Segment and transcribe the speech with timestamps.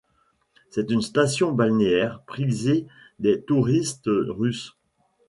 [0.71, 2.87] C'est une station balnéaire prisée
[3.19, 4.75] des touristes russes.